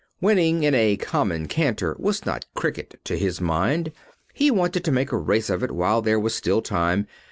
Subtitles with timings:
[0.19, 3.91] Winning in a common canter was not cricket to his mind.
[4.33, 7.05] He wanted to make a race of it while there was still time.